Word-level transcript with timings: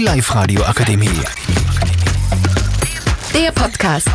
Die 0.00 0.06
Live-Radio 0.06 0.62
Akademie. 0.62 1.10
Der 3.34 3.52
Podcast. 3.52 4.08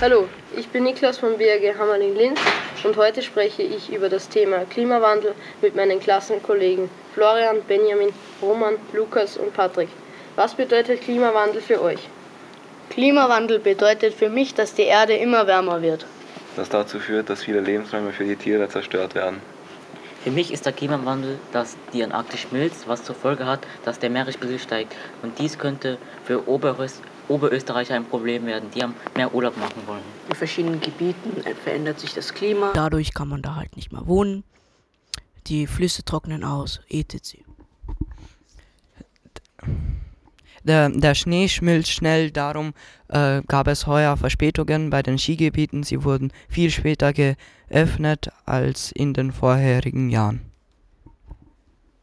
Hallo, 0.00 0.26
ich 0.56 0.66
bin 0.68 0.84
Niklas 0.84 1.18
von 1.18 1.36
BRG 1.36 1.78
Hammerling-Linz 1.78 2.40
und 2.84 2.96
heute 2.96 3.20
spreche 3.20 3.62
ich 3.62 3.92
über 3.92 4.08
das 4.08 4.30
Thema 4.30 4.60
Klimawandel 4.64 5.34
mit 5.60 5.76
meinen 5.76 6.00
Klassenkollegen 6.00 6.88
Florian, 7.12 7.58
Benjamin, 7.68 8.08
Roman, 8.40 8.76
Lukas 8.94 9.36
und 9.36 9.52
Patrick. 9.52 9.90
Was 10.34 10.54
bedeutet 10.54 11.02
Klimawandel 11.02 11.60
für 11.60 11.82
euch? 11.82 12.00
Klimawandel 12.88 13.58
bedeutet 13.58 14.14
für 14.14 14.30
mich, 14.30 14.54
dass 14.54 14.72
die 14.72 14.84
Erde 14.84 15.12
immer 15.12 15.46
wärmer 15.46 15.82
wird. 15.82 16.06
Das 16.56 16.70
dazu 16.70 17.00
führt, 17.00 17.28
dass 17.28 17.42
viele 17.42 17.60
Lebensräume 17.60 18.12
für 18.12 18.24
die 18.24 18.36
Tiere 18.36 18.66
zerstört 18.70 19.14
werden. 19.14 19.42
Für 20.22 20.30
mich 20.30 20.52
ist 20.52 20.66
der 20.66 20.74
Klimawandel, 20.74 21.38
dass 21.52 21.78
die 21.94 22.04
Antarktis 22.04 22.40
schmilzt, 22.40 22.86
was 22.86 23.04
zur 23.04 23.14
Folge 23.14 23.46
hat, 23.46 23.66
dass 23.86 23.98
der 23.98 24.10
Meeresspiegel 24.10 24.58
steigt. 24.58 24.94
Und 25.22 25.38
dies 25.38 25.58
könnte 25.58 25.96
für 26.24 26.46
Oberöst 26.46 27.00
Oberösterreicher 27.28 27.94
ein 27.94 28.04
Problem 28.04 28.44
werden, 28.46 28.70
die 28.74 28.82
am 28.82 28.94
mehr 29.14 29.32
Urlaub 29.32 29.56
machen 29.56 29.86
wollen. 29.86 30.02
In 30.28 30.34
verschiedenen 30.34 30.80
Gebieten 30.80 31.42
verändert 31.62 32.00
sich 32.00 32.12
das 32.12 32.34
Klima. 32.34 32.72
Dadurch 32.74 33.14
kann 33.14 33.28
man 33.28 33.40
da 33.40 33.54
halt 33.54 33.76
nicht 33.76 33.92
mehr 33.92 34.06
wohnen. 34.08 34.42
Die 35.46 35.68
Flüsse 35.68 36.04
trocknen 36.04 36.42
aus, 36.42 36.80
etc. 36.88 37.38
Der, 40.64 40.90
der 40.90 41.14
Schnee 41.14 41.48
schmilzt 41.48 41.90
schnell, 41.90 42.30
darum 42.30 42.74
äh, 43.08 43.42
gab 43.46 43.66
es 43.66 43.86
heuer 43.86 44.16
Verspätungen 44.16 44.90
bei 44.90 45.02
den 45.02 45.18
Skigebieten. 45.18 45.82
Sie 45.82 46.04
wurden 46.04 46.32
viel 46.48 46.70
später 46.70 47.12
geöffnet 47.12 48.30
als 48.44 48.92
in 48.92 49.14
den 49.14 49.32
vorherigen 49.32 50.10
Jahren. 50.10 50.40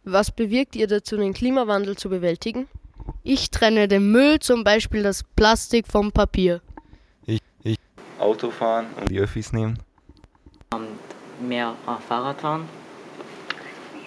Was 0.03 0.31
bewirkt 0.31 0.75
ihr 0.75 0.87
dazu, 0.87 1.17
den 1.17 1.33
Klimawandel 1.33 1.97
zu 1.97 2.09
bewältigen? 2.09 2.67
Ich 3.23 3.51
trenne 3.51 3.87
den 3.87 4.11
Müll, 4.11 4.39
zum 4.39 4.63
Beispiel 4.63 5.03
das 5.03 5.23
Plastik 5.35 5.87
vom 5.87 6.11
Papier. 6.11 6.61
Ich, 7.25 7.41
ich 7.63 7.77
Auto 8.17 8.49
fahren 8.49 8.87
und 8.99 9.11
die 9.11 9.19
Öffis 9.19 9.53
nehmen. 9.53 9.77
Und 10.73 10.87
mehr 11.47 11.75
äh, 11.85 12.01
Fahrrad 12.07 12.41
fahren. 12.41 12.69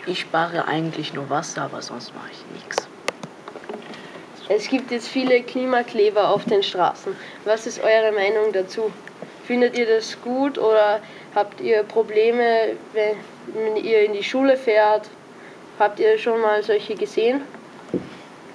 Ich 0.07 0.21
spare 0.21 0.67
eigentlich 0.67 1.15
nur 1.15 1.29
Wasser, 1.31 1.63
aber 1.63 1.83
sonst 1.83 2.15
mache 2.15 2.31
ich 2.33 2.45
nichts. 2.55 2.90
Es 4.53 4.69
gibt 4.69 4.91
jetzt 4.91 5.07
viele 5.07 5.45
Klimakleber 5.45 6.29
auf 6.29 6.45
den 6.45 6.65
Straßen. 6.65 7.15
Was 7.45 7.69
ist 7.69 7.81
eure 7.85 8.11
Meinung 8.11 8.53
dazu? 8.53 8.91
Findet 9.47 9.79
ihr 9.79 9.87
das 9.87 10.21
gut 10.23 10.59
oder 10.59 11.01
habt 11.37 11.61
ihr 11.61 11.85
Probleme, 11.85 12.71
wenn 12.93 13.77
ihr 13.77 14.03
in 14.03 14.13
die 14.13 14.25
Schule 14.25 14.57
fährt? 14.57 15.09
Habt 15.79 16.01
ihr 16.01 16.19
schon 16.19 16.41
mal 16.41 16.65
solche 16.65 16.97
gesehen? 16.97 17.43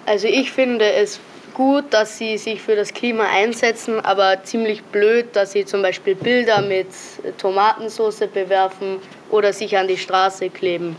Also 0.05 0.27
ich 0.27 0.51
finde 0.51 0.91
es 0.91 1.17
gut, 1.53 1.85
dass 1.91 2.17
sie 2.17 2.37
sich 2.37 2.61
für 2.61 2.75
das 2.75 2.93
Klima 2.93 3.27
einsetzen, 3.33 4.01
aber 4.01 4.43
ziemlich 4.43 4.83
blöd, 4.83 5.27
dass 5.31 5.53
sie 5.53 5.63
zum 5.63 5.81
Beispiel 5.81 6.15
Bilder 6.15 6.61
mit 6.61 6.87
Tomatensauce 7.37 8.27
bewerfen 8.33 8.99
oder 9.31 9.53
sich 9.53 9.77
an 9.77 9.87
die 9.87 9.97
Straße 9.97 10.49
kleben. 10.49 10.97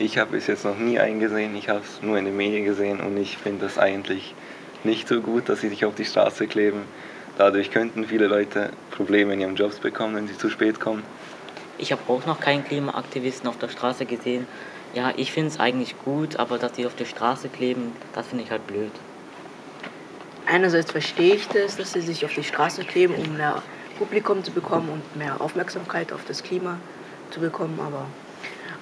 Ich 0.00 0.16
habe 0.16 0.38
es 0.38 0.46
jetzt 0.46 0.64
noch 0.64 0.78
nie 0.78 0.98
eingesehen, 0.98 1.54
ich 1.54 1.68
habe 1.68 1.80
es 1.80 2.00
nur 2.00 2.16
in 2.16 2.24
den 2.24 2.34
Medien 2.34 2.64
gesehen 2.64 3.00
und 3.00 3.18
ich 3.18 3.36
finde 3.36 3.66
es 3.66 3.76
eigentlich 3.76 4.34
nicht 4.82 5.06
so 5.06 5.20
gut, 5.20 5.50
dass 5.50 5.60
sie 5.60 5.68
sich 5.68 5.84
auf 5.84 5.94
die 5.94 6.06
Straße 6.06 6.46
kleben. 6.46 6.84
Dadurch 7.36 7.70
könnten 7.70 8.06
viele 8.06 8.26
Leute 8.26 8.70
Probleme 8.92 9.34
in 9.34 9.42
ihren 9.42 9.56
Jobs 9.56 9.78
bekommen, 9.78 10.16
wenn 10.16 10.26
sie 10.26 10.38
zu 10.38 10.48
spät 10.48 10.80
kommen. 10.80 11.02
Ich 11.76 11.92
habe 11.92 12.00
auch 12.08 12.24
noch 12.24 12.40
keinen 12.40 12.64
Klimaaktivisten 12.64 13.46
auf 13.46 13.58
der 13.58 13.68
Straße 13.68 14.06
gesehen. 14.06 14.46
Ja, 14.94 15.12
ich 15.18 15.32
finde 15.32 15.50
es 15.50 15.60
eigentlich 15.60 15.94
gut, 16.02 16.36
aber 16.36 16.56
dass 16.56 16.72
die 16.72 16.86
auf 16.86 16.96
der 16.96 17.04
Straße 17.04 17.50
kleben, 17.50 17.92
das 18.14 18.28
finde 18.28 18.44
ich 18.44 18.50
halt 18.50 18.66
blöd. 18.66 18.92
Einerseits 20.46 20.92
verstehe 20.92 21.34
ich 21.34 21.46
das, 21.48 21.76
dass 21.76 21.92
sie 21.92 22.00
sich 22.00 22.24
auf 22.24 22.32
die 22.32 22.42
Straße 22.42 22.84
kleben, 22.84 23.14
um 23.16 23.36
mehr 23.36 23.62
Publikum 23.98 24.42
zu 24.44 24.50
bekommen 24.50 24.88
und 24.88 25.16
mehr 25.18 25.38
Aufmerksamkeit 25.42 26.10
auf 26.10 26.24
das 26.26 26.42
Klima 26.42 26.78
zu 27.30 27.40
bekommen, 27.40 27.78
aber 27.86 28.06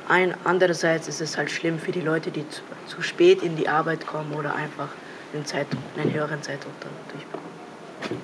ein, 0.08 0.34
andererseits 0.44 1.08
ist 1.08 1.20
es 1.20 1.36
halt 1.36 1.50
schlimm 1.50 1.78
für 1.78 1.92
die 1.92 2.00
Leute, 2.00 2.30
die 2.30 2.48
zu, 2.48 2.62
zu 2.86 3.02
spät 3.02 3.42
in 3.42 3.56
die 3.56 3.68
Arbeit 3.68 4.06
kommen 4.06 4.32
oder 4.34 4.54
einfach 4.54 4.88
einen, 5.34 5.44
Zeitdruck, 5.44 5.82
einen 5.96 6.12
höheren 6.12 6.42
Zeitdruck 6.42 6.72
dadurch 6.80 7.26
bekommen. 7.26 7.48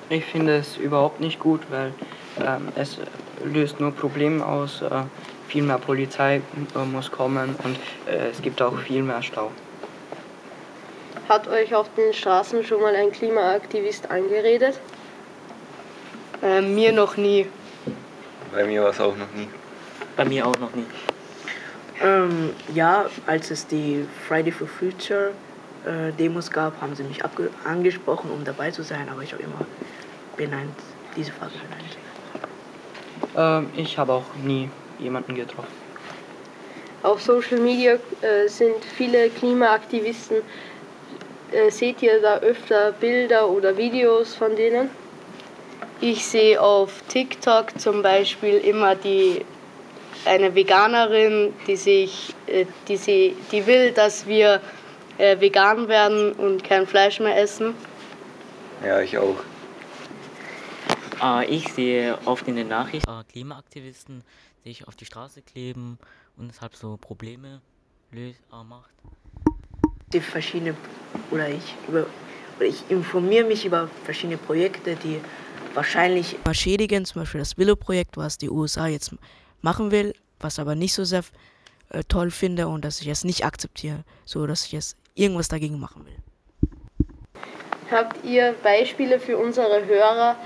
Ich 0.09 0.25
finde 0.25 0.57
es 0.57 0.77
überhaupt 0.77 1.19
nicht 1.19 1.39
gut, 1.39 1.61
weil 1.69 1.93
ähm, 2.39 2.69
es 2.75 2.97
löst 3.43 3.79
nur 3.79 3.91
Probleme 3.91 4.45
aus. 4.45 4.81
Äh, 4.81 5.03
viel 5.47 5.63
mehr 5.63 5.77
Polizei 5.77 6.41
äh, 6.75 6.85
muss 6.85 7.11
kommen 7.11 7.55
und 7.63 7.77
äh, 8.07 8.29
es 8.29 8.41
gibt 8.41 8.61
auch 8.61 8.77
viel 8.79 9.03
mehr 9.03 9.21
Stau. 9.21 9.51
Hat 11.29 11.47
euch 11.47 11.73
auf 11.73 11.87
den 11.95 12.13
Straßen 12.13 12.63
schon 12.63 12.81
mal 12.81 12.95
ein 12.95 13.11
Klimaaktivist 13.11 14.09
angeredet? 14.09 14.79
Äh, 16.41 16.61
mir 16.61 16.91
noch 16.91 17.17
nie. 17.17 17.47
Bei 18.51 18.63
mir 18.65 18.83
war 18.83 18.89
es 18.89 18.99
auch 18.99 19.15
noch 19.15 19.31
nie. 19.35 19.47
Bei 20.15 20.25
mir 20.25 20.47
auch 20.47 20.57
noch 20.59 20.73
nie. 20.73 20.85
Ähm, 22.03 22.51
ja, 22.73 23.05
als 23.25 23.51
es 23.51 23.67
die 23.67 24.05
Friday 24.27 24.51
for 24.51 24.67
Future 24.67 25.31
äh, 25.85 26.11
Demos 26.13 26.51
gab, 26.51 26.81
haben 26.81 26.95
sie 26.95 27.03
mich 27.03 27.21
angesprochen, 27.63 28.31
um 28.31 28.43
dabei 28.43 28.71
zu 28.71 28.83
sein, 28.83 29.07
aber 29.09 29.21
ich 29.21 29.31
habe 29.31 29.43
immer 29.43 29.65
benannt, 30.35 30.75
diese 31.15 31.31
Frage 31.31 31.53
benannt. 31.53 31.97
Ähm, 33.37 33.69
ich 33.77 33.97
habe 33.97 34.13
auch 34.13 34.35
nie 34.43 34.69
jemanden 34.99 35.35
getroffen. 35.35 35.85
Auf 37.03 37.21
Social 37.21 37.59
Media 37.59 37.93
äh, 37.93 38.47
sind 38.47 38.83
viele 38.97 39.29
Klimaaktivisten. 39.29 40.37
Äh, 41.51 41.69
seht 41.69 42.01
ihr 42.01 42.21
da 42.21 42.37
öfter 42.39 42.91
Bilder 42.93 43.47
oder 43.47 43.77
Videos 43.77 44.35
von 44.35 44.55
denen? 44.55 44.89
Ich 46.01 46.25
sehe 46.25 46.59
auf 46.59 47.03
TikTok 47.07 47.79
zum 47.79 48.01
Beispiel 48.01 48.57
immer 48.57 48.95
die 48.95 49.45
eine 50.25 50.55
Veganerin, 50.55 51.53
die 51.67 51.75
sich, 51.75 52.33
äh, 52.47 52.65
die, 52.87 52.97
sie, 52.97 53.35
die 53.51 53.65
will, 53.65 53.91
dass 53.91 54.27
wir 54.27 54.61
äh, 55.17 55.39
vegan 55.39 55.87
werden 55.87 56.33
und 56.33 56.63
kein 56.63 56.87
Fleisch 56.87 57.19
mehr 57.19 57.37
essen. 57.39 57.73
Ja, 58.83 59.01
ich 59.01 59.17
auch. 59.17 59.37
Äh, 61.21 61.45
ich 61.45 61.71
sehe 61.73 62.17
oft 62.25 62.47
in 62.47 62.55
den 62.55 62.67
Nachrichten 62.67 63.11
Klimaaktivisten 63.31 64.23
sich 64.63 64.87
auf 64.87 64.95
die 64.95 65.05
Straße 65.05 65.41
kleben 65.41 65.99
und 66.37 66.47
deshalb 66.47 66.75
so 66.75 66.97
Probleme 66.97 67.61
löst, 68.11 68.41
macht. 68.67 68.89
Die 70.11 70.19
verschiedene 70.19 70.75
oder 71.31 71.49
ich 71.49 71.75
über 71.87 72.05
oder 72.57 72.67
ich 72.67 72.83
informiere 72.89 73.45
mich 73.45 73.65
über 73.65 73.89
verschiedene 74.05 74.37
Projekte, 74.37 74.95
die 74.95 75.19
wahrscheinlich 75.73 76.37
schädigen, 76.53 77.05
zum 77.05 77.21
Beispiel 77.21 77.39
das 77.39 77.57
Willow-Projekt, 77.57 78.17
was 78.17 78.37
die 78.37 78.49
USA 78.49 78.87
jetzt 78.87 79.13
machen 79.65 79.91
will, 79.91 80.13
was 80.39 80.59
aber 80.59 80.75
nicht 80.75 80.93
so 80.93 81.03
sehr 81.03 81.23
äh, 81.89 82.03
toll 82.07 82.31
finde 82.31 82.67
und 82.67 82.85
dass 82.85 83.01
ich 83.01 83.09
es 83.09 83.23
nicht 83.25 83.43
akzeptiere, 83.43 84.05
so 84.23 84.47
dass 84.47 84.65
ich 84.67 84.75
es 84.75 84.95
irgendwas 85.15 85.49
dagegen 85.49 85.79
machen 85.79 86.05
will. 86.05 86.19
Habt 87.91 88.23
ihr 88.23 88.55
Beispiele 88.63 89.19
für 89.19 89.37
unsere 89.37 89.85
Hörer, 89.85 90.37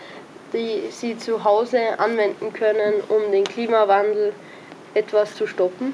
die 0.53 0.89
sie 0.89 1.17
zu 1.17 1.43
Hause 1.43 1.99
anwenden 1.99 2.51
können, 2.53 2.95
um 3.09 3.31
den 3.31 3.43
Klimawandel 3.43 4.33
etwas 4.93 5.35
zu 5.35 5.45
stoppen? 5.47 5.93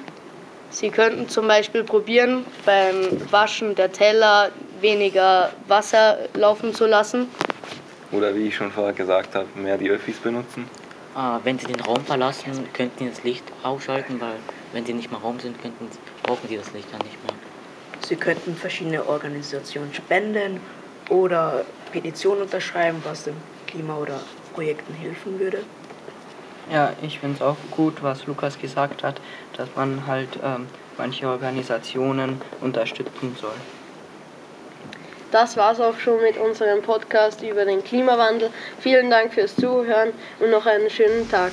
Sie 0.69 0.89
könnten 0.89 1.29
zum 1.29 1.47
Beispiel 1.47 1.83
probieren, 1.83 2.45
beim 2.65 2.97
Waschen 3.31 3.75
der 3.75 3.91
Teller 3.91 4.51
weniger 4.81 5.51
Wasser 5.67 6.17
laufen 6.33 6.73
zu 6.73 6.85
lassen. 6.85 7.27
Oder 8.11 8.35
wie 8.35 8.47
ich 8.47 8.55
schon 8.55 8.71
vorher 8.71 8.93
gesagt 8.93 9.35
habe, 9.35 9.47
mehr 9.55 9.77
die 9.77 9.89
Öffis 9.89 10.17
benutzen. 10.17 10.69
Ah, 11.17 11.39
wenn 11.45 11.57
sie 11.57 11.67
den 11.67 11.79
Raum 11.79 12.03
verlassen, 12.03 12.51
könnten 12.73 12.99
sie 12.99 13.09
das 13.09 13.23
Licht 13.23 13.45
ausschalten, 13.63 14.19
weil 14.19 14.35
wenn 14.73 14.85
sie 14.85 14.93
nicht 14.93 15.11
mehr 15.11 15.21
Raum 15.21 15.39
sind, 15.39 15.61
könnten, 15.61 15.87
brauchen 16.23 16.49
sie 16.49 16.57
das 16.57 16.73
Licht 16.73 16.91
dann 16.91 16.99
nicht 17.07 17.23
mehr. 17.23 17.33
Sie 18.01 18.17
könnten 18.17 18.53
verschiedene 18.53 19.07
Organisationen 19.07 19.93
spenden 19.93 20.59
oder 21.09 21.63
Petitionen 21.93 22.41
unterschreiben, 22.41 22.99
was 23.05 23.23
dem 23.23 23.35
Klima- 23.65 23.95
oder 23.95 24.19
Projekten 24.53 24.93
helfen 24.93 25.39
würde. 25.39 25.63
Ja, 26.69 26.91
ich 27.01 27.19
finde 27.19 27.35
es 27.35 27.41
auch 27.41 27.57
gut, 27.71 28.03
was 28.03 28.27
Lukas 28.27 28.59
gesagt 28.59 29.01
hat, 29.01 29.21
dass 29.55 29.69
man 29.77 30.05
halt 30.07 30.37
ähm, 30.43 30.67
manche 30.97 31.29
Organisationen 31.29 32.41
unterstützen 32.59 33.37
soll. 33.39 33.55
Das 35.35 35.57
war's 35.57 35.81
auch 35.81 35.99
schon 35.99 36.21
mit 36.21 36.37
unserem 36.37 36.81
Podcast 36.81 37.43
über 37.43 37.65
den 37.65 37.83
Klimawandel. 37.83 38.51
Vielen 38.79 39.09
Dank 39.09 39.33
fürs 39.33 39.53
Zuhören 39.53 40.13
und 40.39 40.49
noch 40.49 40.65
einen 40.65 40.89
schönen 40.89 41.29
Tag. 41.29 41.51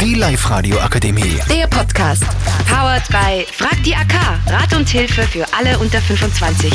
Die 0.00 0.14
Live-Radio 0.14 0.78
Akademie. 0.78 1.38
Der 1.50 1.66
Podcast. 1.66 2.24
Powered 2.66 3.06
by 3.08 3.44
Frag 3.52 3.82
die 3.82 3.94
AK. 3.94 4.14
Rat 4.46 4.72
und 4.74 4.88
Hilfe 4.88 5.24
für 5.24 5.44
alle 5.52 5.78
unter 5.80 6.00
25. 6.00 6.72